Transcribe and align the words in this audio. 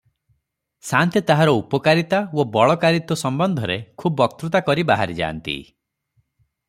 ସାଆନ୍ତେ 0.91 1.21
ତାହାର 1.31 1.53
ଉପକାରିତା 1.59 2.21
ଓ 2.39 2.45
ବଳକାରିତ୍ୱ 2.55 3.21
ସମ୍ବନ୍ଧରେ 3.25 3.77
ଖୁବ୍ 4.05 4.17
ବକୃତା 4.23 4.63
କରି 4.71 4.87
ବାହାରିଯାନ୍ତି 4.93 5.57